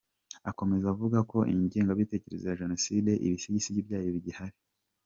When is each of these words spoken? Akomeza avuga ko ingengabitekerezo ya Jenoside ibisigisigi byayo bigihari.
Akomeza 0.49 0.85
avuga 0.93 1.19
ko 1.31 1.37
ingengabitekerezo 1.53 2.43
ya 2.47 2.59
Jenoside 2.61 3.11
ibisigisigi 3.25 3.85
byayo 3.87 4.09
bigihari. 4.15 4.57